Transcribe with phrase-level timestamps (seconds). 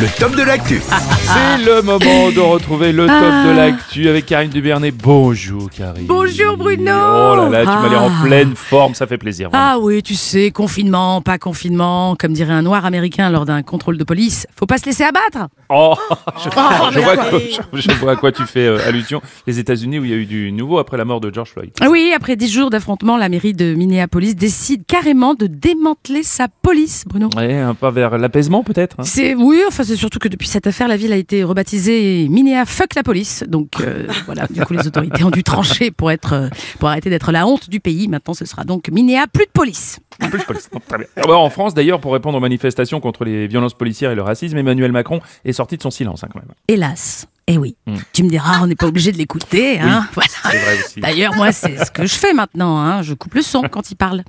[0.00, 0.80] le top de l'actu.
[0.90, 4.90] C'est le moment de retrouver le top de l'actu avec Karine Dubernet.
[4.92, 6.06] Bonjour Karine.
[6.06, 6.90] Bonjour, Bruno.
[6.92, 8.22] Oh là là, tu m'as l'air en Ah.
[8.24, 9.50] pleine forme, ça fait plaisir.
[9.50, 9.64] vraiment.
[9.74, 13.98] Ah oui, tu sais, confinement, pas confinement, comme dirait un noir américain lors d'un contrôle
[13.98, 15.48] de police, faut pas se laisser abattre.
[15.68, 15.94] Oh,
[16.44, 16.50] je,
[16.94, 17.30] je vois quoi.
[17.30, 17.38] que-
[17.74, 19.20] je- je vois à quoi tu fais euh, allusion.
[19.46, 21.70] Les États-Unis où il y a eu du nouveau après la mort de George Floyd.
[21.80, 26.48] Ah Oui, après dix jours d'affrontement, la mairie de Minneapolis décide carrément de démanteler sa
[26.48, 27.28] police, Bruno.
[27.36, 28.96] Ouais, un pas vers l'apaisement peut-être.
[28.98, 29.04] hein.
[29.04, 32.64] C'est oui, enfin c'est surtout que depuis cette affaire, la ville a été rebaptisée Minéa
[32.64, 33.42] fuck la police.
[33.48, 37.10] Donc euh, voilà, du coup les autorités ont dû trancher pour être euh, pour arrêter
[37.10, 38.06] d'être la honte du pays.
[38.06, 39.98] Maintenant, ce sera donc Minéa plus de police.
[40.20, 40.70] Plus de police.
[40.72, 41.06] Non, très bien.
[41.16, 44.22] Ah bah, en France d'ailleurs, pour répondre aux manifestations contre les violences policières et le
[44.22, 46.52] racisme, Emmanuel Macron est sorti de son silence hein, quand même.
[46.68, 47.26] Hélas.
[47.52, 47.74] Eh oui.
[47.84, 47.96] Hmm.
[48.12, 50.06] Tu me diras, on n'est pas obligé de l'écouter, hein.
[50.14, 50.56] Voilà.
[50.96, 52.78] D'ailleurs, moi, c'est ce que je fais maintenant.
[52.78, 53.02] Hein.
[53.02, 54.22] Je coupe le son quand il parle.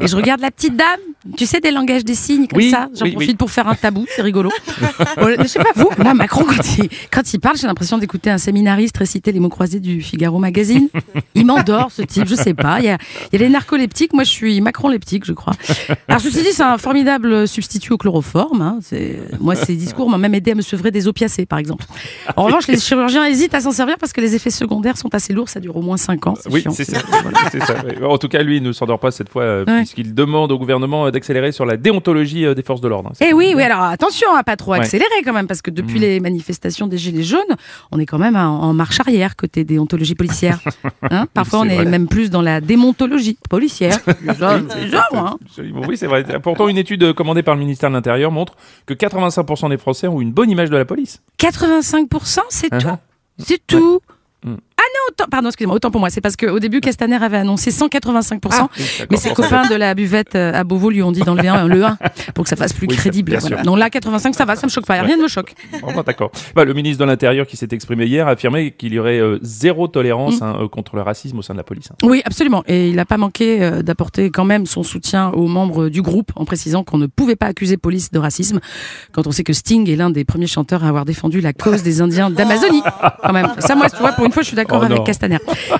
[0.00, 1.00] Et je regarde la petite dame.
[1.36, 2.88] Tu sais, des langages des signes comme Oui, ça.
[2.94, 4.06] J'en oui, profite pour faire un tabou.
[4.14, 4.50] C'est rigolo.
[5.16, 5.90] Bon, je sais pas vous.
[5.98, 9.48] Moi, Macron, quand il, quand il parle, j'ai l'impression d'écouter un séminariste réciter les mots
[9.48, 10.88] croisés du Figaro Magazine.
[11.34, 12.28] Il m'endort, ce type.
[12.28, 12.78] Je sais pas.
[12.78, 12.98] Il y a,
[13.32, 14.12] il y a les narcoleptiques.
[14.12, 15.54] Moi, je suis Macron-leptique, je crois.
[16.06, 18.62] Alors, ceci dit, c'est un formidable substitut au chloroforme.
[18.62, 18.78] Hein.
[19.40, 21.84] Moi, ces discours m'ont même aidé à me sevrer des opiacés, par exemple.
[22.36, 25.32] En revanche, les chirurgiens hésitent à s'en servir parce que les effets secondaires sont assez
[25.32, 25.48] lourds.
[25.48, 26.34] Ça dure au moins 5 ans.
[26.50, 26.98] Oui, c'est ça.
[28.04, 29.78] En tout cas, lui, il ne s'endort pas cette fois, euh, Ouais.
[29.78, 33.10] puisqu'il demande au gouvernement euh, d'accélérer sur la déontologie euh, des forces de l'ordre.
[33.10, 33.26] hein.
[33.26, 34.78] Eh oui, oui, alors attention à pas trop Ouais.
[34.78, 36.00] accélérer quand même, parce que depuis Mhm.
[36.00, 37.40] les manifestations des Gilets jaunes,
[37.90, 40.60] on est quand même en, marche arrière côté déontologie policière.
[41.10, 41.84] Hein Parfois, on est vrai.
[41.86, 43.98] même plus dans la démontologie policière.
[44.40, 45.36] Hein.
[45.88, 46.24] Oui, c'est vrai.
[46.42, 48.54] Pourtant, une étude commandée par le ministère de l'Intérieur montre
[48.86, 51.20] que 85% des Français ont une bonne image de la police.
[51.38, 52.76] 85%, c'est tout.
[52.76, 52.98] Uh-huh.
[53.38, 54.00] C'est tout.
[55.08, 56.10] Autant, pardon, excusez-moi, autant pour moi.
[56.10, 58.38] C'est parce qu'au début, Castaner avait annoncé 185%.
[58.52, 58.68] Ah,
[59.10, 61.84] Mais ses copains de la buvette euh, à Beauvau lui ont dit d'enlever un- le
[61.84, 61.96] 1
[62.34, 63.36] pour que ça fasse plus Oui, crédible.
[63.40, 63.62] Voilà.
[63.62, 65.00] Donc là, 85, ça va, ça me choque pas.
[65.00, 65.54] Rien ne me choque.
[66.06, 66.30] D'accord.
[66.54, 69.38] Bah, le ministre de l'Intérieur qui s'est exprimé hier a affirmé qu'il y aurait euh,
[69.42, 70.42] zéro tolérance Mm.
[70.44, 71.88] hein, euh, contre le racisme au sein de la police.
[71.90, 71.94] hein.
[72.02, 72.62] Oui, absolument.
[72.66, 76.32] Et il n'a pas manqué euh, d'apporter quand même son soutien aux membres du groupe
[76.36, 78.60] en précisant qu'on ne pouvait pas accuser police de racisme
[79.12, 81.82] quand on sait que Sting est l'un des premiers chanteurs à avoir défendu la cause
[81.82, 82.82] des Indiens d'Amazonie.
[83.22, 83.48] Quand même.
[83.58, 85.04] Ça, moi, tu vois, pour une fois, je suis d'accord Oh avec non.
[85.04, 85.38] Castaner.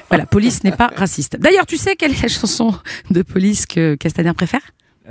[0.08, 1.36] Voilà, police n'est pas raciste.
[1.38, 2.74] D'ailleurs, tu sais quelle est la chanson
[3.10, 4.60] de police que Castaner préfère?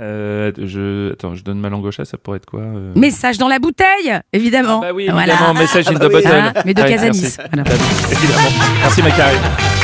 [0.00, 1.12] Euh, je...
[1.14, 2.92] Attends, je donne ma langue au chat, ça pourrait être quoi euh?
[2.94, 4.80] Message dans la bouteille, évidemment.
[4.82, 5.32] Ah bah oui, Voilà.
[5.34, 6.12] évidemment, message in the Ah oui.
[6.12, 6.28] bottle.
[6.28, 7.20] Hein, mais de Ouais, Casanis.
[7.20, 7.36] merci.
[7.52, 7.68] Voilà.
[8.12, 8.48] Évidemment.
[8.82, 9.77] Merci.